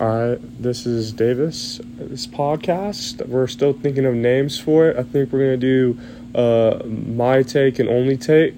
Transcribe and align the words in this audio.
All 0.00 0.08
right, 0.08 0.38
this 0.60 0.86
is 0.86 1.12
Davis. 1.12 1.80
This 1.84 2.26
podcast, 2.26 3.24
we're 3.28 3.46
still 3.46 3.72
thinking 3.72 4.04
of 4.06 4.14
names 4.14 4.58
for 4.58 4.88
it. 4.88 4.96
I 4.96 5.04
think 5.04 5.32
we're 5.32 5.56
going 5.56 5.60
to 5.60 5.94
do 5.94 6.00
uh, 6.36 6.84
my 6.84 7.44
take 7.44 7.78
and 7.78 7.88
only 7.88 8.16
take 8.16 8.56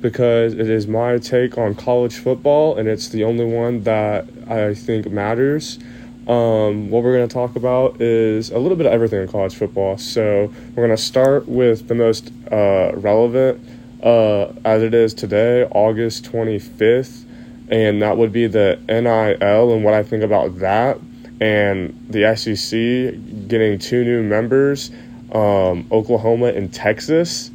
because 0.00 0.54
it 0.54 0.70
is 0.70 0.86
my 0.86 1.18
take 1.18 1.58
on 1.58 1.74
college 1.74 2.16
football 2.16 2.78
and 2.78 2.88
it's 2.88 3.10
the 3.10 3.24
only 3.24 3.44
one 3.44 3.82
that 3.82 4.26
I 4.48 4.72
think 4.72 5.10
matters. 5.10 5.78
Um, 6.26 6.88
what 6.88 7.02
we're 7.02 7.14
going 7.14 7.28
to 7.28 7.34
talk 7.34 7.56
about 7.56 8.00
is 8.00 8.48
a 8.48 8.58
little 8.58 8.76
bit 8.78 8.86
of 8.86 8.92
everything 8.94 9.20
in 9.20 9.28
college 9.28 9.54
football. 9.54 9.98
So 9.98 10.50
we're 10.74 10.86
going 10.86 10.96
to 10.96 11.02
start 11.02 11.46
with 11.46 11.88
the 11.88 11.94
most 11.94 12.32
uh, 12.50 12.92
relevant 12.94 13.62
uh, 14.02 14.52
as 14.64 14.82
it 14.82 14.94
is 14.94 15.12
today, 15.12 15.64
August 15.64 16.24
25th, 16.24 17.26
and 17.70 18.02
that 18.02 18.16
would 18.16 18.32
be 18.32 18.46
the 18.46 18.78
NIL 18.88 19.72
and 19.72 19.84
what 19.84 19.94
I 19.94 20.02
think 20.02 20.24
about 20.24 20.58
that, 20.58 20.98
and 21.40 22.06
the 22.10 22.34
SEC 22.36 23.48
getting 23.48 23.78
two 23.78 24.04
new 24.04 24.22
members, 24.22 24.90
um, 25.32 25.86
Oklahoma 25.90 26.46
and 26.46 26.72
Texas. 26.72 27.50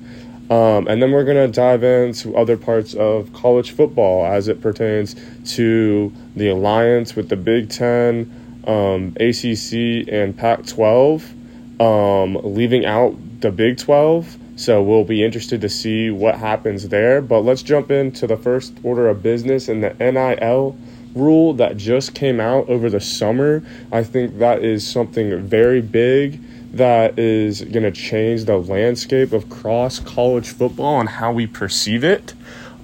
Um, 0.50 0.88
and 0.88 1.02
then 1.02 1.12
we're 1.12 1.24
going 1.24 1.38
to 1.38 1.52
dive 1.52 1.84
into 1.84 2.38
other 2.38 2.56
parts 2.56 2.94
of 2.94 3.34
college 3.34 3.72
football 3.72 4.26
as 4.26 4.48
it 4.48 4.62
pertains 4.62 5.16
to 5.56 6.14
the 6.36 6.50
alliance 6.50 7.16
with 7.16 7.30
the 7.30 7.36
Big 7.36 7.70
Ten, 7.70 8.62
um, 8.68 9.16
ACC, 9.20 10.08
and 10.08 10.38
Pac 10.38 10.66
12, 10.68 11.34
um, 11.82 12.38
leaving 12.44 12.86
out 12.86 13.16
the 13.42 13.52
Big 13.52 13.78
12. 13.78 14.38
So 14.56 14.82
we'll 14.82 15.04
be 15.04 15.24
interested 15.24 15.62
to 15.62 15.70
see 15.70 16.10
what 16.10 16.36
happens 16.36 16.88
there. 16.88 17.22
But 17.22 17.42
let's 17.42 17.62
jump 17.62 17.92
into 17.92 18.26
the 18.28 18.38
first 18.38 18.74
order 18.84 19.10
of 19.10 19.22
business 19.22 19.68
and 19.68 19.84
the 19.84 19.94
NIL 20.00 20.78
rule 21.14 21.54
that 21.54 21.78
just 21.78 22.14
came 22.14 22.40
out 22.40 22.70
over 22.70 22.90
the 22.90 23.00
summer. 23.00 23.64
I 23.92 24.04
think 24.04 24.40
that 24.40 24.64
is 24.64 24.88
something 24.88 25.42
very 25.42 25.82
big 25.82 26.42
that 26.74 27.18
is 27.18 27.62
going 27.62 27.84
to 27.84 27.92
change 27.92 28.46
the 28.46 28.58
landscape 28.58 29.32
of 29.32 29.50
cross 29.50 30.00
college 30.00 30.50
football 30.50 31.00
and 31.00 31.08
how 31.08 31.32
we 31.32 31.48
perceive 31.48 32.04
it. 32.04 32.34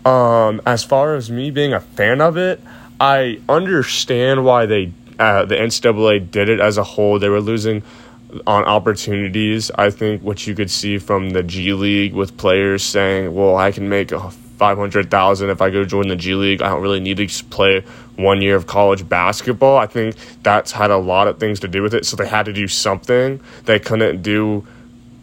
Um, 0.06 0.62
as 0.66 0.84
far 0.84 1.16
as 1.16 1.30
me 1.30 1.52
being 1.52 1.74
a 1.74 1.82
fan 1.82 2.22
of 2.22 2.38
it, 2.38 2.62
I 3.00 3.42
understand 3.50 4.46
why 4.46 4.66
they 4.66 4.94
uh, 5.20 5.46
the 5.46 5.56
NCAA 5.56 6.32
did 6.32 6.50
it 6.50 6.60
as 6.60 6.78
a 6.78 6.84
whole. 6.84 7.20
They 7.20 7.30
were 7.30 7.42
losing 7.42 7.84
on 8.48 8.64
opportunities. 8.66 9.72
I 9.76 9.90
think 9.90 10.22
what 10.22 10.46
you 10.48 10.56
could 10.56 10.72
see 10.72 10.98
from 10.98 11.32
the 11.32 11.44
G 11.44 11.74
League 11.74 12.14
with 12.14 12.38
players 12.38 12.84
saying, 12.84 13.34
"Well, 13.34 13.58
I 13.58 13.72
can 13.72 13.90
make 13.90 14.12
a 14.12 14.32
five 14.32 14.78
hundred 14.78 15.10
thousand 15.10 15.50
if 15.50 15.62
I 15.62 15.70
go 15.70 15.84
join 15.84 16.08
the 16.08 16.16
G 16.16 16.36
League. 16.36 16.62
I 16.62 16.70
don't 16.70 16.82
really 16.82 17.00
need 17.00 17.18
to 17.18 17.44
play 17.46 17.84
one 18.16 18.42
year 18.42 18.56
of 18.56 18.68
college 18.68 19.08
basketball." 19.08 19.78
I 19.78 19.88
think 19.88 20.16
that's 20.44 20.72
had 20.72 20.92
a 20.92 20.98
lot 20.98 21.28
of 21.28 21.40
things 21.40 21.60
to 21.62 21.68
do 21.68 21.82
with 21.82 21.94
it. 21.94 22.06
So 22.06 22.16
they 22.16 22.28
had 22.28 22.46
to 22.46 22.54
do 22.54 22.68
something. 22.68 23.40
They 23.66 23.80
couldn't 23.80 24.22
do. 24.22 24.66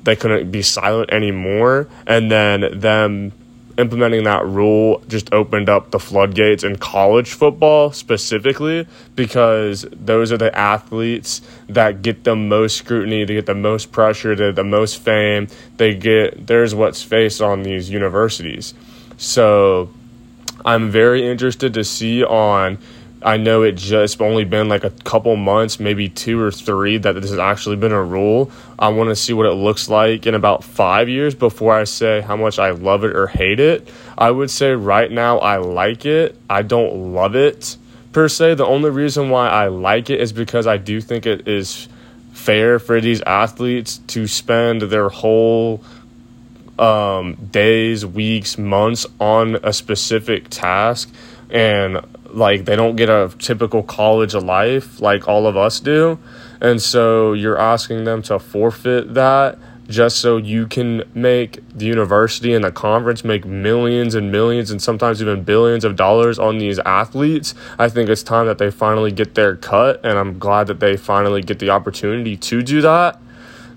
They 0.04 0.16
couldn't 0.16 0.50
be 0.50 0.62
silent 0.62 1.10
anymore, 1.10 1.88
and 2.06 2.30
then 2.30 2.78
them 2.80 3.32
implementing 3.78 4.24
that 4.24 4.44
rule 4.44 5.02
just 5.06 5.32
opened 5.32 5.68
up 5.68 5.92
the 5.92 5.98
floodgates 5.98 6.64
in 6.64 6.76
college 6.76 7.32
football 7.32 7.92
specifically 7.92 8.86
because 9.14 9.86
those 9.92 10.32
are 10.32 10.36
the 10.36 10.56
athletes 10.58 11.40
that 11.68 12.02
get 12.02 12.24
the 12.24 12.34
most 12.34 12.76
scrutiny, 12.76 13.24
they 13.24 13.34
get 13.34 13.46
the 13.46 13.54
most 13.54 13.92
pressure, 13.92 14.34
they 14.34 14.48
get 14.48 14.56
the 14.56 14.64
most 14.64 15.00
fame. 15.00 15.46
They 15.76 15.94
get 15.94 16.46
there's 16.46 16.74
what's 16.74 17.02
faced 17.02 17.40
on 17.40 17.62
these 17.62 17.88
universities. 17.88 18.74
So 19.16 19.90
I'm 20.64 20.90
very 20.90 21.28
interested 21.28 21.74
to 21.74 21.84
see 21.84 22.24
on 22.24 22.78
I 23.22 23.36
know 23.36 23.62
it 23.62 23.72
just 23.72 24.20
only 24.20 24.44
been 24.44 24.68
like 24.68 24.84
a 24.84 24.90
couple 24.90 25.34
months, 25.34 25.80
maybe 25.80 26.08
two 26.08 26.40
or 26.40 26.52
three, 26.52 26.98
that 26.98 27.14
this 27.14 27.30
has 27.30 27.38
actually 27.38 27.76
been 27.76 27.92
a 27.92 28.02
rule. 28.02 28.50
I 28.78 28.88
want 28.88 29.08
to 29.08 29.16
see 29.16 29.32
what 29.32 29.46
it 29.46 29.54
looks 29.54 29.88
like 29.88 30.26
in 30.26 30.34
about 30.34 30.62
five 30.62 31.08
years 31.08 31.34
before 31.34 31.74
I 31.74 31.84
say 31.84 32.20
how 32.20 32.36
much 32.36 32.58
I 32.60 32.70
love 32.70 33.04
it 33.04 33.16
or 33.16 33.26
hate 33.26 33.58
it. 33.58 33.88
I 34.16 34.30
would 34.30 34.50
say 34.50 34.72
right 34.72 35.10
now 35.10 35.38
I 35.38 35.56
like 35.56 36.06
it. 36.06 36.36
I 36.48 36.62
don't 36.62 37.12
love 37.12 37.34
it 37.34 37.76
per 38.12 38.28
se. 38.28 38.54
The 38.54 38.66
only 38.66 38.90
reason 38.90 39.30
why 39.30 39.48
I 39.48 39.66
like 39.66 40.10
it 40.10 40.20
is 40.20 40.32
because 40.32 40.68
I 40.68 40.76
do 40.76 41.00
think 41.00 41.26
it 41.26 41.48
is 41.48 41.88
fair 42.32 42.78
for 42.78 43.00
these 43.00 43.20
athletes 43.22 43.98
to 44.08 44.28
spend 44.28 44.82
their 44.82 45.08
whole 45.08 45.82
um, 46.78 47.34
days, 47.50 48.06
weeks, 48.06 48.56
months 48.56 49.06
on 49.18 49.56
a 49.56 49.72
specific 49.72 50.48
task 50.50 51.12
and 51.50 52.00
like 52.30 52.64
they 52.64 52.76
don't 52.76 52.96
get 52.96 53.08
a 53.08 53.32
typical 53.38 53.82
college 53.82 54.34
life 54.34 55.00
like 55.00 55.26
all 55.28 55.46
of 55.46 55.56
us 55.56 55.80
do. 55.80 56.18
And 56.60 56.80
so 56.82 57.32
you're 57.32 57.58
asking 57.58 58.04
them 58.04 58.22
to 58.22 58.38
forfeit 58.38 59.14
that 59.14 59.58
just 59.88 60.18
so 60.18 60.36
you 60.36 60.66
can 60.66 61.02
make 61.14 61.66
the 61.70 61.86
university 61.86 62.52
and 62.52 62.62
the 62.62 62.70
conference 62.70 63.24
make 63.24 63.46
millions 63.46 64.14
and 64.14 64.30
millions 64.30 64.70
and 64.70 64.82
sometimes 64.82 65.22
even 65.22 65.42
billions 65.42 65.82
of 65.82 65.96
dollars 65.96 66.38
on 66.38 66.58
these 66.58 66.78
athletes. 66.80 67.54
I 67.78 67.88
think 67.88 68.10
it's 68.10 68.22
time 68.22 68.46
that 68.46 68.58
they 68.58 68.70
finally 68.70 69.10
get 69.10 69.34
their 69.34 69.56
cut 69.56 70.04
and 70.04 70.18
i'm 70.18 70.38
glad 70.38 70.66
that 70.66 70.80
they 70.80 70.96
finally 70.96 71.42
get 71.42 71.58
the 71.58 71.70
opportunity 71.70 72.36
to 72.36 72.62
do 72.62 72.82
that. 72.82 73.18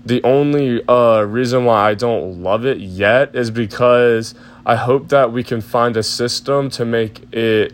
The 0.04 0.22
only 0.24 0.86
uh, 0.86 1.22
reason 1.22 1.64
why 1.64 1.90
i 1.90 1.94
don't 1.94 2.42
love 2.42 2.66
it 2.66 2.78
yet 2.78 3.34
is 3.34 3.50
because 3.50 4.34
i 4.64 4.76
hope 4.76 5.08
that 5.08 5.32
we 5.32 5.42
can 5.42 5.60
find 5.60 5.96
a 5.96 6.02
system 6.02 6.70
to 6.70 6.84
make 6.84 7.32
it 7.32 7.72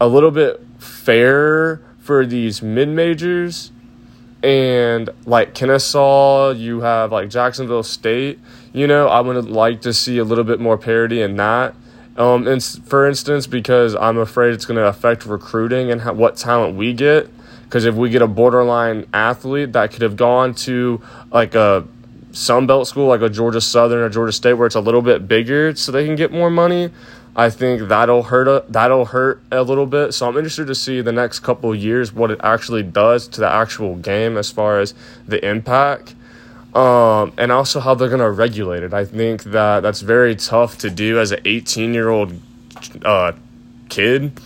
a 0.00 0.06
little 0.06 0.30
bit 0.30 0.64
fairer 0.78 1.82
for 1.98 2.26
these 2.26 2.62
mid 2.62 2.88
majors 2.88 3.70
and 4.42 5.10
like 5.26 5.54
Kennesaw, 5.54 6.50
you 6.50 6.80
have 6.80 7.12
like 7.12 7.28
Jacksonville 7.28 7.82
State. 7.82 8.38
You 8.72 8.86
know, 8.86 9.08
I 9.08 9.20
would 9.20 9.50
like 9.50 9.82
to 9.82 9.92
see 9.92 10.18
a 10.18 10.24
little 10.24 10.44
bit 10.44 10.60
more 10.60 10.78
parity 10.78 11.20
in 11.20 11.36
that. 11.36 11.74
Um, 12.16 12.46
and 12.46 12.62
for 12.62 13.06
instance, 13.06 13.46
because 13.46 13.94
I'm 13.94 14.18
afraid 14.18 14.54
it's 14.54 14.64
going 14.64 14.76
to 14.76 14.86
affect 14.86 15.26
recruiting 15.26 15.90
and 15.90 16.00
how, 16.00 16.14
what 16.14 16.36
talent 16.36 16.76
we 16.76 16.92
get. 16.92 17.28
Because 17.64 17.84
if 17.84 17.94
we 17.94 18.10
get 18.10 18.22
a 18.22 18.26
borderline 18.26 19.06
athlete 19.12 19.72
that 19.74 19.92
could 19.92 20.02
have 20.02 20.16
gone 20.16 20.54
to 20.54 21.00
like 21.30 21.54
a 21.54 21.86
Sun 22.32 22.66
Belt 22.66 22.86
school, 22.86 23.08
like 23.08 23.22
a 23.22 23.28
Georgia 23.28 23.60
Southern 23.60 24.00
or 24.00 24.08
Georgia 24.08 24.32
State, 24.32 24.54
where 24.54 24.66
it's 24.66 24.76
a 24.76 24.80
little 24.80 25.02
bit 25.02 25.26
bigger, 25.26 25.74
so 25.74 25.92
they 25.92 26.06
can 26.06 26.16
get 26.16 26.32
more 26.32 26.50
money, 26.50 26.90
I 27.36 27.48
think 27.50 27.88
that'll 27.88 28.24
hurt 28.24 28.48
a, 28.48 28.64
that'll 28.68 29.06
hurt 29.06 29.40
a 29.52 29.62
little 29.62 29.86
bit. 29.86 30.12
So 30.12 30.28
I'm 30.28 30.36
interested 30.36 30.66
to 30.66 30.74
see 30.74 31.00
the 31.00 31.12
next 31.12 31.40
couple 31.40 31.74
years 31.74 32.12
what 32.12 32.30
it 32.30 32.40
actually 32.42 32.82
does 32.82 33.28
to 33.28 33.40
the 33.40 33.48
actual 33.48 33.96
game 33.96 34.36
as 34.36 34.50
far 34.50 34.80
as 34.80 34.94
the 35.26 35.44
impact. 35.48 36.14
Um, 36.74 37.32
and 37.36 37.50
also 37.50 37.80
how 37.80 37.94
they're 37.94 38.08
going 38.08 38.20
to 38.20 38.30
regulate 38.30 38.84
it. 38.84 38.94
I 38.94 39.04
think 39.04 39.42
that 39.44 39.80
that's 39.80 40.02
very 40.02 40.36
tough 40.36 40.78
to 40.78 40.90
do 40.90 41.18
as 41.18 41.32
an 41.32 41.40
18 41.44 41.94
year 41.94 42.08
old 42.08 42.40
uh, 43.04 43.32
kid. 43.88 44.40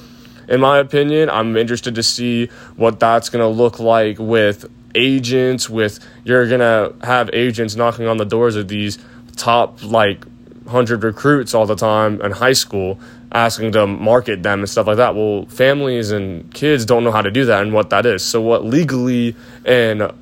In 0.48 0.60
my 0.60 0.78
opinion, 0.78 1.30
I'm 1.30 1.56
interested 1.56 1.94
to 1.94 2.02
see 2.02 2.46
what 2.76 3.00
that's 3.00 3.28
going 3.28 3.42
to 3.42 3.48
look 3.48 3.78
like 3.78 4.18
with 4.18 4.70
agents. 4.94 5.68
With 5.68 5.98
you're 6.24 6.46
going 6.48 6.60
to 6.60 6.94
have 7.06 7.30
agents 7.32 7.76
knocking 7.76 8.06
on 8.06 8.16
the 8.16 8.24
doors 8.24 8.56
of 8.56 8.68
these 8.68 8.98
top 9.36 9.82
like 9.82 10.24
100 10.64 11.02
recruits 11.04 11.54
all 11.54 11.66
the 11.66 11.76
time 11.76 12.20
in 12.20 12.30
high 12.32 12.52
school 12.52 12.98
asking 13.32 13.72
to 13.72 13.86
market 13.86 14.42
them 14.42 14.60
and 14.60 14.68
stuff 14.68 14.86
like 14.86 14.96
that. 14.96 15.14
Well, 15.14 15.46
families 15.46 16.12
and 16.12 16.52
kids 16.54 16.84
don't 16.84 17.04
know 17.04 17.10
how 17.10 17.22
to 17.22 17.30
do 17.30 17.44
that 17.46 17.62
and 17.62 17.72
what 17.72 17.90
that 17.90 18.06
is. 18.06 18.22
So, 18.22 18.40
what 18.40 18.64
legally 18.64 19.34
and 19.64 20.12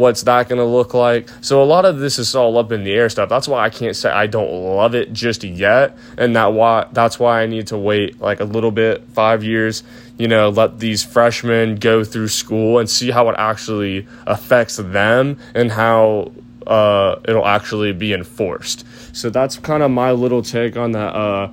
what's 0.00 0.22
that 0.22 0.48
going 0.48 0.58
to 0.58 0.64
look 0.64 0.94
like? 0.94 1.28
So, 1.42 1.62
a 1.62 1.64
lot 1.64 1.84
of 1.84 1.98
this 1.98 2.18
is 2.18 2.34
all 2.34 2.58
up 2.58 2.72
in 2.72 2.84
the 2.84 2.92
air 2.92 3.08
stuff. 3.08 3.28
That's 3.28 3.46
why 3.46 3.64
I 3.64 3.70
can't 3.70 3.94
say 3.94 4.10
I 4.10 4.26
don't 4.26 4.50
love 4.50 4.94
it 4.94 5.12
just 5.12 5.44
yet. 5.44 5.96
And 6.18 6.34
that 6.34 6.52
why 6.52 6.88
that's 6.92 7.18
why 7.18 7.42
I 7.42 7.46
need 7.46 7.68
to 7.68 7.78
wait 7.78 8.20
like 8.20 8.40
a 8.40 8.44
little 8.44 8.70
bit, 8.70 9.06
five 9.12 9.44
years, 9.44 9.82
you 10.18 10.26
know, 10.26 10.48
let 10.48 10.80
these 10.80 11.04
freshmen 11.04 11.76
go 11.76 12.02
through 12.02 12.28
school 12.28 12.78
and 12.78 12.88
see 12.88 13.10
how 13.10 13.28
it 13.28 13.36
actually 13.38 14.06
affects 14.26 14.76
them 14.76 15.38
and 15.54 15.70
how 15.70 16.32
uh, 16.66 17.20
it'll 17.24 17.46
actually 17.46 17.92
be 17.92 18.12
enforced. 18.12 18.84
So 19.12 19.30
that's 19.30 19.58
kind 19.58 19.82
of 19.82 19.90
my 19.90 20.12
little 20.12 20.42
take 20.42 20.76
on 20.76 20.92
that 20.92 21.14
uh, 21.14 21.50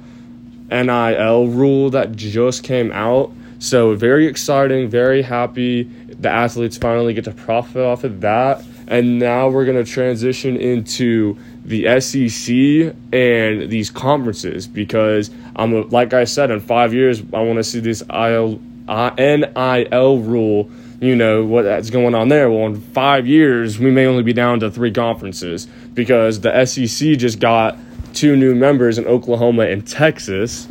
NIL 0.70 1.48
rule 1.48 1.90
that 1.92 2.16
just 2.16 2.64
came 2.64 2.92
out. 2.92 3.32
So 3.60 3.96
very 3.96 4.28
exciting, 4.28 4.90
very 4.90 5.22
happy. 5.22 5.90
The 6.20 6.30
athletes 6.30 6.78
finally 6.78 7.14
get 7.14 7.26
to 7.26 7.32
profit 7.32 7.84
off 7.84 8.04
of 8.04 8.22
that. 8.22 8.64
And 8.88 9.20
now 9.20 9.50
we're 9.50 9.66
going 9.66 9.84
to 9.84 9.90
transition 9.90 10.56
into 10.56 11.38
the 11.66 12.00
SEC 12.00 12.96
and 13.14 13.70
these 13.70 13.90
conferences 13.90 14.66
because 14.66 15.30
I'm 15.56 15.90
like 15.90 16.14
I 16.14 16.24
said 16.24 16.52
in 16.52 16.62
5 16.62 16.94
years 16.94 17.22
I 17.34 17.42
want 17.42 17.58
to 17.58 17.64
see 17.64 17.82
this 17.82 18.02
IL, 18.10 18.62
NIL 18.88 20.20
rule 20.20 20.70
you 21.00 21.16
know 21.16 21.46
what's 21.46 21.90
going 21.90 22.16
on 22.16 22.30
there. 22.30 22.50
Well, 22.50 22.66
in 22.66 22.82
five 22.82 23.28
years, 23.28 23.78
we 23.78 23.92
may 23.92 24.06
only 24.06 24.24
be 24.24 24.34
down 24.34 24.60
to 24.62 24.72
three 24.72 24.92
conferences 24.92 25.68
because 25.94 26.42
the 26.42 26.66
SEC 26.66 27.18
just 27.18 27.40
got 27.40 27.78
two 28.14 28.36
new 28.36 28.56
members 28.56 28.98
in 28.98 29.06
Oklahoma 29.06 29.64
and 29.64 29.88
Texas, 29.88 30.68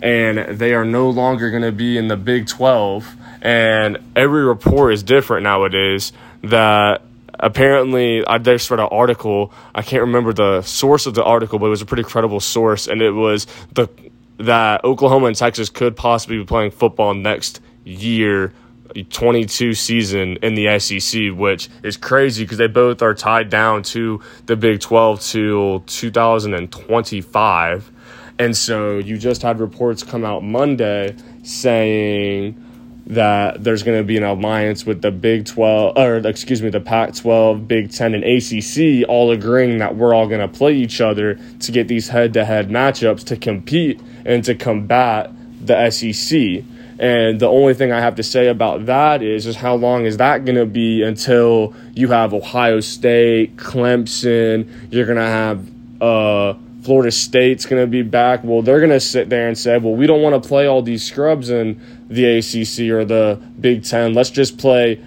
and 0.00 0.38
they 0.58 0.74
are 0.74 0.84
no 0.84 1.10
longer 1.10 1.50
going 1.50 1.62
to 1.62 1.72
be 1.72 1.98
in 1.98 2.08
the 2.08 2.16
Big 2.16 2.46
12. 2.46 3.16
And 3.44 3.98
every 4.16 4.44
report 4.44 4.94
is 4.94 5.02
different 5.02 5.44
nowadays. 5.44 6.12
That 6.42 7.02
apparently 7.38 8.26
I 8.26 8.38
just 8.38 8.70
read 8.70 8.80
an 8.80 8.88
article. 8.90 9.52
I 9.74 9.82
can't 9.82 10.02
remember 10.02 10.32
the 10.32 10.62
source 10.62 11.06
of 11.06 11.14
the 11.14 11.22
article, 11.22 11.58
but 11.58 11.66
it 11.66 11.70
was 11.70 11.82
a 11.82 11.86
pretty 11.86 12.02
credible 12.02 12.40
source, 12.40 12.88
and 12.88 13.02
it 13.02 13.12
was 13.12 13.46
the 13.74 13.88
that 14.38 14.82
Oklahoma 14.82 15.26
and 15.26 15.36
Texas 15.36 15.70
could 15.70 15.94
possibly 15.94 16.38
be 16.38 16.44
playing 16.44 16.72
football 16.72 17.14
next 17.14 17.60
year 17.84 18.52
22 19.10 19.74
season 19.74 20.36
in 20.42 20.54
the 20.54 20.78
SEC, 20.78 21.32
which 21.32 21.68
is 21.82 21.96
crazy 21.96 22.44
because 22.44 22.58
they 22.58 22.66
both 22.66 23.02
are 23.02 23.14
tied 23.14 23.50
down 23.50 23.82
to 23.82 24.20
the 24.46 24.56
Big 24.56 24.80
12 24.80 25.20
till 25.20 25.80
2025. 25.80 27.90
And 28.38 28.56
so 28.56 28.98
you 28.98 29.18
just 29.18 29.42
had 29.42 29.60
reports 29.60 30.02
come 30.02 30.24
out 30.24 30.42
Monday 30.42 31.16
saying 31.42 32.60
that 33.06 33.62
there's 33.62 33.82
going 33.82 33.98
to 33.98 34.04
be 34.04 34.16
an 34.16 34.22
alliance 34.22 34.86
with 34.86 35.02
the 35.02 35.10
Big 35.10 35.46
12, 35.46 35.96
or 35.96 36.16
excuse 36.26 36.62
me, 36.62 36.70
the 36.70 36.80
Pac 36.80 37.14
12, 37.14 37.68
Big 37.68 37.92
10, 37.92 38.14
and 38.14 38.24
ACC, 38.24 39.08
all 39.08 39.30
agreeing 39.30 39.78
that 39.78 39.96
we're 39.96 40.14
all 40.14 40.26
going 40.26 40.40
to 40.40 40.48
play 40.48 40.74
each 40.74 41.00
other 41.00 41.38
to 41.60 41.72
get 41.72 41.88
these 41.88 42.08
head 42.08 42.32
to 42.34 42.44
head 42.44 42.68
matchups 42.68 43.24
to 43.24 43.36
compete 43.36 44.00
and 44.24 44.44
to 44.44 44.54
combat 44.54 45.30
the 45.60 45.90
SEC. 45.90 46.64
And 46.98 47.40
the 47.40 47.48
only 47.48 47.74
thing 47.74 47.92
I 47.92 48.00
have 48.00 48.14
to 48.16 48.22
say 48.22 48.46
about 48.48 48.86
that 48.86 49.20
is, 49.20 49.46
is 49.46 49.56
how 49.56 49.74
long 49.74 50.06
is 50.06 50.16
that 50.18 50.44
going 50.44 50.56
to 50.56 50.66
be 50.66 51.02
until 51.02 51.74
you 51.92 52.08
have 52.08 52.32
Ohio 52.32 52.80
State, 52.80 53.56
Clemson, 53.56 54.70
you're 54.90 55.06
going 55.06 55.18
to 55.18 55.22
have 55.22 55.68
uh, 56.00 56.54
Florida 56.84 57.10
State's 57.10 57.64
going 57.64 57.82
to 57.82 57.86
be 57.86 58.02
back. 58.02 58.44
Well, 58.44 58.60
they're 58.60 58.78
going 58.78 58.90
to 58.90 59.00
sit 59.00 59.30
there 59.30 59.48
and 59.48 59.56
say, 59.56 59.78
well, 59.78 59.94
we 59.94 60.06
don't 60.06 60.20
want 60.20 60.40
to 60.40 60.46
play 60.46 60.66
all 60.66 60.82
these 60.82 61.02
scrubs 61.02 61.48
in 61.48 61.80
the 62.08 62.38
ACC 62.38 62.90
or 62.92 63.06
the 63.06 63.40
Big 63.58 63.84
Ten. 63.84 64.12
Let's 64.12 64.30
just 64.30 64.58
play 64.58 65.02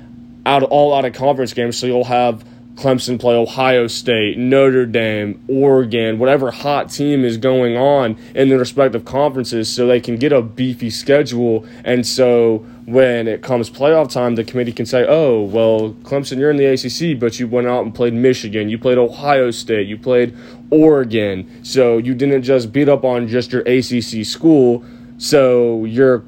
out 0.45 0.63
all 0.63 0.93
out 0.95 1.05
of 1.05 1.13
conference 1.13 1.53
games. 1.53 1.77
So 1.77 1.85
you'll 1.85 2.03
have 2.05 2.43
Clemson 2.77 3.19
play 3.19 3.33
Ohio 3.33 3.87
State, 3.87 4.37
Notre 4.37 4.85
Dame, 4.85 5.43
Oregon, 5.47 6.19
whatever 6.19 6.51
hot 6.51 6.91
team 6.91 7.25
is 7.25 7.37
going 7.37 7.75
on 7.75 8.15
in 8.35 8.49
their 8.49 8.59
respective 8.59 9.03
conferences 9.03 9.67
so 9.67 9.87
they 9.87 9.99
can 9.99 10.15
get 10.15 10.31
a 10.31 10.43
beefy 10.43 10.91
schedule. 10.91 11.65
And 11.83 12.05
so 12.05 12.59
when 12.85 13.27
it 13.27 13.41
comes 13.41 13.71
playoff 13.71 14.11
time, 14.11 14.35
the 14.35 14.43
committee 14.43 14.71
can 14.71 14.85
say, 14.85 15.07
oh, 15.09 15.41
well, 15.41 15.93
Clemson, 16.03 16.37
you're 16.37 16.51
in 16.51 16.57
the 16.57 16.65
ACC, 16.65 17.19
but 17.19 17.39
you 17.39 17.47
went 17.47 17.65
out 17.65 17.83
and 17.83 17.95
played 17.95 18.13
Michigan, 18.13 18.69
you 18.69 18.77
played 18.77 18.99
Ohio 18.99 19.49
State, 19.49 19.87
you 19.87 19.97
played 19.97 20.37
Oregon. 20.69 21.63
So 21.63 21.97
you 21.97 22.13
didn't 22.13 22.43
just 22.43 22.71
beat 22.71 22.87
up 22.87 23.03
on 23.03 23.27
just 23.27 23.51
your 23.51 23.63
ACC 23.63 24.23
school. 24.23 24.85
So 25.17 25.83
you're 25.85 26.23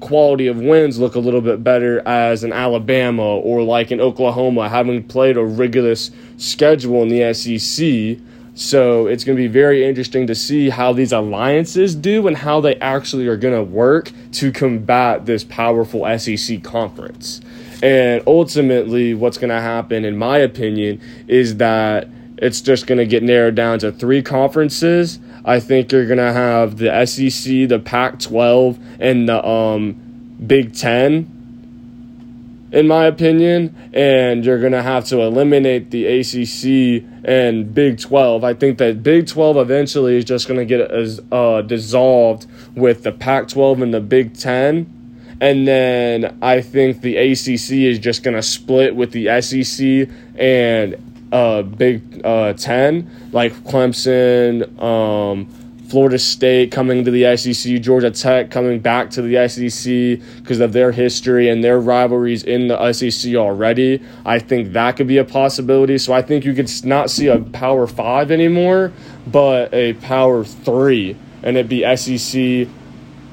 quality 0.00 0.46
of 0.46 0.58
wins 0.58 0.98
look 0.98 1.14
a 1.14 1.18
little 1.18 1.40
bit 1.40 1.62
better 1.64 2.00
as 2.06 2.44
an 2.44 2.52
Alabama 2.52 3.22
or 3.22 3.62
like 3.62 3.90
an 3.90 4.00
Oklahoma 4.00 4.68
having 4.68 5.02
played 5.02 5.36
a 5.36 5.44
rigorous 5.44 6.10
schedule 6.36 7.02
in 7.02 7.08
the 7.08 7.32
SEC. 7.34 8.24
So 8.54 9.06
it's 9.06 9.22
going 9.22 9.36
to 9.36 9.42
be 9.42 9.48
very 9.48 9.84
interesting 9.84 10.26
to 10.26 10.34
see 10.34 10.68
how 10.68 10.92
these 10.92 11.12
alliances 11.12 11.94
do 11.94 12.26
and 12.26 12.36
how 12.36 12.60
they 12.60 12.74
actually 12.76 13.28
are 13.28 13.36
going 13.36 13.54
to 13.54 13.62
work 13.62 14.10
to 14.32 14.50
combat 14.50 15.26
this 15.26 15.44
powerful 15.44 16.04
SEC 16.18 16.62
conference. 16.64 17.40
And 17.82 18.22
ultimately, 18.26 19.14
what's 19.14 19.38
going 19.38 19.50
to 19.50 19.60
happen, 19.60 20.04
in 20.04 20.16
my 20.16 20.38
opinion, 20.38 21.00
is 21.28 21.58
that 21.58 22.08
it's 22.40 22.60
just 22.60 22.86
going 22.86 22.98
to 22.98 23.06
get 23.06 23.22
narrowed 23.22 23.54
down 23.54 23.78
to 23.80 23.92
three 23.92 24.22
conferences 24.22 25.18
I 25.48 25.60
think 25.60 25.92
you're 25.92 26.04
going 26.04 26.18
to 26.18 26.32
have 26.32 26.76
the 26.76 27.06
SEC, 27.06 27.68
the 27.70 27.78
Pac 27.78 28.18
12, 28.18 28.78
and 29.00 29.26
the 29.26 29.42
um, 29.42 30.36
Big 30.46 30.74
Ten, 30.74 32.68
in 32.70 32.86
my 32.86 33.06
opinion. 33.06 33.74
And 33.94 34.44
you're 34.44 34.60
going 34.60 34.72
to 34.72 34.82
have 34.82 35.06
to 35.06 35.22
eliminate 35.22 35.90
the 35.90 36.04
ACC 36.04 37.02
and 37.24 37.74
Big 37.74 37.98
12. 37.98 38.44
I 38.44 38.52
think 38.52 38.76
that 38.76 39.02
Big 39.02 39.26
12 39.26 39.56
eventually 39.56 40.18
is 40.18 40.26
just 40.26 40.48
going 40.48 40.60
to 40.60 40.66
get 40.66 40.90
uh, 41.32 41.62
dissolved 41.62 42.46
with 42.76 43.02
the 43.02 43.12
Pac 43.12 43.48
12 43.48 43.80
and 43.80 43.94
the 43.94 44.00
Big 44.00 44.36
Ten. 44.36 44.94
And 45.40 45.66
then 45.66 46.36
I 46.42 46.60
think 46.60 47.00
the 47.00 47.16
ACC 47.16 47.70
is 47.70 47.98
just 47.98 48.22
going 48.22 48.36
to 48.36 48.42
split 48.42 48.94
with 48.94 49.12
the 49.12 49.40
SEC 49.40 50.14
and 50.36 51.07
uh, 51.32 51.62
Big 51.62 52.20
uh, 52.24 52.52
Ten, 52.54 53.10
like 53.32 53.52
Clemson, 53.64 54.80
um, 54.82 55.48
Florida 55.88 56.18
State 56.18 56.70
coming 56.70 57.04
to 57.04 57.10
the 57.10 57.34
SEC, 57.36 57.80
Georgia 57.80 58.10
Tech 58.10 58.50
coming 58.50 58.78
back 58.78 59.10
to 59.10 59.22
the 59.22 59.48
SEC 59.48 60.20
because 60.42 60.60
of 60.60 60.74
their 60.74 60.92
history 60.92 61.48
and 61.48 61.64
their 61.64 61.80
rivalries 61.80 62.42
in 62.42 62.68
the 62.68 62.92
SEC 62.92 63.34
already. 63.34 64.02
I 64.26 64.38
think 64.38 64.74
that 64.74 64.96
could 64.96 65.06
be 65.06 65.16
a 65.16 65.24
possibility. 65.24 65.96
So 65.96 66.12
I 66.12 66.20
think 66.20 66.44
you 66.44 66.52
could 66.52 66.70
not 66.84 67.10
see 67.10 67.28
a 67.28 67.38
Power 67.38 67.86
Five 67.86 68.30
anymore, 68.30 68.92
but 69.26 69.72
a 69.72 69.94
Power 69.94 70.44
Three, 70.44 71.16
and 71.42 71.56
it'd 71.56 71.70
be 71.70 71.82
SEC, 71.96 72.68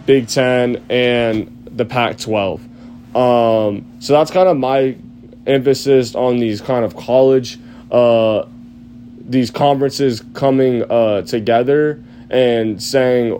Big 0.06 0.30
Ten, 0.30 0.86
and 0.90 1.52
the 1.70 1.84
Pac 1.84 2.18
12. 2.18 2.62
Um, 3.16 3.98
so 4.00 4.14
that's 4.14 4.32
kind 4.32 4.48
of 4.48 4.56
my 4.56 4.96
emphasis 5.46 6.16
on 6.16 6.38
these 6.38 6.62
kind 6.62 6.86
of 6.86 6.96
college 6.96 7.60
uh, 7.92 8.46
these 9.28 9.52
conferences 9.52 10.24
coming 10.34 10.84
uh, 10.90 11.22
together 11.24 12.04
and 12.30 12.82
saying, 12.82 13.34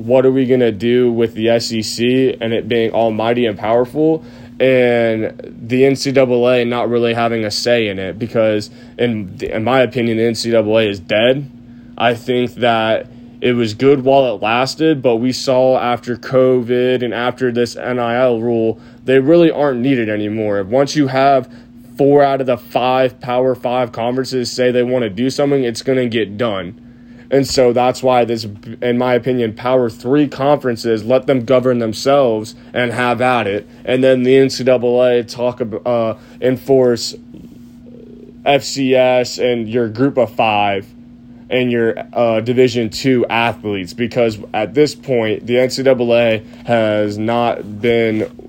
what 0.00 0.24
are 0.24 0.30
we 0.30 0.46
going 0.46 0.60
to 0.60 0.72
do 0.72 1.12
with 1.12 1.34
the 1.34 1.58
SEC 1.60 2.38
and 2.40 2.52
it 2.52 2.68
being 2.68 2.90
almighty 2.92 3.46
and 3.46 3.58
powerful? 3.58 4.24
And 4.58 5.38
the 5.38 5.82
NCAA 5.82 6.66
not 6.66 6.88
really 6.88 7.14
having 7.14 7.44
a 7.44 7.50
say 7.50 7.88
in 7.88 7.98
it 7.98 8.18
because, 8.18 8.70
in, 8.98 9.38
in 9.42 9.64
my 9.64 9.80
opinion, 9.80 10.18
the 10.18 10.24
NCAA 10.24 10.88
is 10.88 11.00
dead. 11.00 11.50
I 11.96 12.14
think 12.14 12.54
that 12.54 13.06
it 13.40 13.52
was 13.52 13.72
good 13.72 14.04
while 14.04 14.34
it 14.34 14.42
lasted, 14.42 15.00
but 15.00 15.16
we 15.16 15.32
saw 15.32 15.78
after 15.78 16.16
COVID 16.16 17.02
and 17.02 17.14
after 17.14 17.50
this 17.50 17.74
NIL 17.74 18.40
rule, 18.40 18.78
they 19.04 19.18
really 19.18 19.50
aren't 19.50 19.80
needed 19.80 20.10
anymore. 20.10 20.62
Once 20.62 20.94
you 20.94 21.06
have 21.06 21.50
four 22.00 22.22
out 22.22 22.40
of 22.40 22.46
the 22.46 22.56
five 22.56 23.20
Power 23.20 23.54
Five 23.54 23.92
conferences 23.92 24.50
say 24.50 24.70
they 24.70 24.82
want 24.82 25.02
to 25.02 25.10
do 25.10 25.28
something, 25.28 25.64
it's 25.64 25.82
going 25.82 25.98
to 25.98 26.08
get 26.08 26.38
done. 26.38 27.26
And 27.30 27.46
so 27.46 27.74
that's 27.74 28.02
why 28.02 28.24
this, 28.24 28.44
in 28.80 28.96
my 28.96 29.12
opinion, 29.12 29.54
Power 29.54 29.90
Three 29.90 30.26
conferences 30.26 31.04
let 31.04 31.26
them 31.26 31.44
govern 31.44 31.78
themselves 31.78 32.54
and 32.72 32.90
have 32.90 33.20
at 33.20 33.46
it, 33.46 33.68
and 33.84 34.02
then 34.02 34.22
the 34.22 34.34
NCAA 34.34 35.30
talk 35.30 35.60
about 35.60 35.86
uh, 35.86 36.18
enforce 36.40 37.12
FCS 38.46 39.38
and 39.38 39.68
your 39.68 39.90
Group 39.90 40.16
of 40.16 40.34
Five 40.34 40.86
and 41.50 41.70
your 41.70 41.98
uh, 42.14 42.40
Division 42.40 42.88
two 42.88 43.26
athletes 43.26 43.92
because 43.92 44.38
at 44.54 44.72
this 44.72 44.94
point 44.94 45.46
the 45.46 45.56
NCAA 45.56 46.46
has 46.64 47.18
not 47.18 47.82
been 47.82 48.39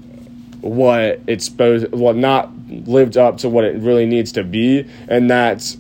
what 0.62 1.20
it's 1.28 1.46
supposed 1.46 1.92
well 1.92 2.14
not 2.14 2.52
lived 2.70 3.18
up 3.18 3.38
to 3.40 3.50
what 3.50 3.64
it 3.64 3.76
really 3.82 4.06
needs 4.06 4.32
to 4.34 4.44
be, 4.44 4.88
and 5.08 5.30
that's 5.30 5.78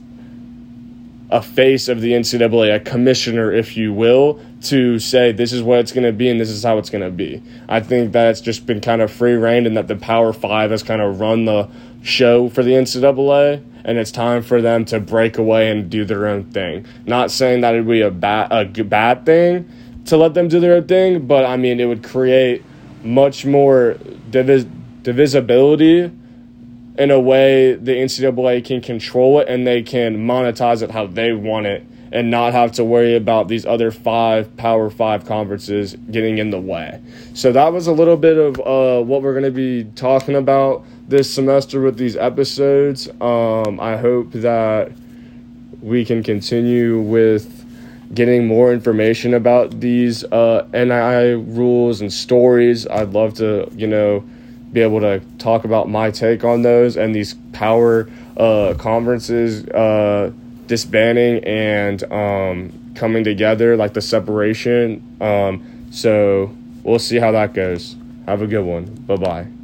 a 1.31 1.41
face 1.41 1.87
of 1.87 2.01
the 2.01 2.11
NCAA, 2.11 2.75
a 2.75 2.79
commissioner, 2.79 3.53
if 3.53 3.77
you 3.77 3.93
will, 3.93 4.39
to 4.63 4.99
say 4.99 5.31
this 5.31 5.53
is 5.53 5.63
what 5.63 5.79
it's 5.79 5.93
going 5.93 6.03
to 6.03 6.11
be 6.11 6.29
and 6.29 6.39
this 6.39 6.49
is 6.49 6.63
how 6.63 6.77
it's 6.77 6.89
going 6.89 7.03
to 7.03 7.09
be. 7.09 7.41
I 7.69 7.79
think 7.79 8.11
that's 8.11 8.41
just 8.41 8.65
been 8.65 8.81
kind 8.81 9.01
of 9.01 9.09
free 9.09 9.33
rein 9.33 9.65
and 9.65 9.77
that 9.77 9.87
the 9.87 9.95
Power 9.95 10.33
Five 10.33 10.71
has 10.71 10.83
kind 10.83 11.01
of 11.01 11.21
run 11.21 11.45
the 11.45 11.69
show 12.03 12.49
for 12.49 12.63
the 12.63 12.71
NCAA, 12.71 13.63
and 13.85 13.97
it's 13.97 14.11
time 14.11 14.43
for 14.43 14.61
them 14.61 14.83
to 14.85 14.99
break 14.99 15.37
away 15.37 15.71
and 15.71 15.89
do 15.89 16.03
their 16.03 16.27
own 16.27 16.51
thing. 16.51 16.85
Not 17.05 17.31
saying 17.31 17.61
that 17.61 17.75
it 17.75 17.85
would 17.85 17.91
be 17.91 18.01
a 18.01 18.11
bad 18.11 18.51
a 18.51 18.83
bad 18.83 19.25
thing 19.25 19.71
to 20.05 20.17
let 20.17 20.33
them 20.33 20.49
do 20.49 20.59
their 20.59 20.75
own 20.75 20.87
thing, 20.87 21.27
but 21.27 21.45
I 21.45 21.55
mean 21.55 21.79
it 21.79 21.85
would 21.85 22.03
create 22.03 22.63
much 23.03 23.45
more 23.45 23.95
divis- 24.29 24.69
divisibility 25.03 26.11
in 26.97 27.11
a 27.11 27.19
way 27.19 27.73
the 27.73 27.93
NCAA 27.93 28.63
can 28.63 28.81
control 28.81 29.39
it 29.39 29.47
and 29.47 29.65
they 29.65 29.81
can 29.81 30.17
monetize 30.17 30.81
it 30.81 30.91
how 30.91 31.07
they 31.07 31.33
want 31.33 31.65
it 31.65 31.85
and 32.11 32.29
not 32.29 32.51
have 32.51 32.73
to 32.73 32.83
worry 32.83 33.15
about 33.15 33.47
these 33.47 33.65
other 33.65 33.89
five 33.89 34.55
Power 34.57 34.89
Five 34.89 35.25
conferences 35.25 35.95
getting 36.11 36.37
in 36.37 36.49
the 36.49 36.59
way. 36.59 37.01
So 37.33 37.51
that 37.53 37.71
was 37.71 37.87
a 37.87 37.93
little 37.93 38.17
bit 38.17 38.37
of 38.37 38.59
uh, 38.59 39.03
what 39.03 39.21
we're 39.21 39.31
going 39.31 39.45
to 39.45 39.51
be 39.51 39.85
talking 39.95 40.35
about 40.35 40.85
this 41.07 41.33
semester 41.33 41.81
with 41.81 41.97
these 41.97 42.17
episodes. 42.17 43.07
Um, 43.21 43.79
I 43.79 43.95
hope 43.95 44.31
that 44.33 44.91
we 45.81 46.03
can 46.03 46.21
continue 46.21 46.99
with 46.99 47.60
getting 48.13 48.47
more 48.47 48.73
information 48.73 49.33
about 49.33 49.79
these 49.79 50.23
uh, 50.25 50.67
NIL 50.73 51.41
rules 51.43 52.01
and 52.01 52.11
stories. 52.11 52.87
I'd 52.87 53.09
love 53.13 53.35
to, 53.35 53.69
you 53.75 53.87
know 53.87 54.23
be 54.71 54.81
able 54.81 55.01
to 55.01 55.21
talk 55.37 55.65
about 55.65 55.89
my 55.89 56.11
take 56.11 56.43
on 56.43 56.61
those 56.61 56.95
and 56.95 57.13
these 57.13 57.35
power 57.51 58.09
uh, 58.37 58.73
conferences 58.77 59.65
uh, 59.67 60.31
disbanding 60.67 61.43
and 61.43 62.03
um, 62.11 62.93
coming 62.95 63.23
together, 63.23 63.75
like 63.75 63.93
the 63.93 64.01
separation. 64.01 65.17
Um, 65.19 65.87
so 65.91 66.55
we'll 66.83 66.99
see 66.99 67.17
how 67.17 67.31
that 67.31 67.53
goes. 67.53 67.95
Have 68.27 68.41
a 68.41 68.47
good 68.47 68.63
one. 68.63 68.85
Bye 68.85 69.15
bye. 69.17 69.60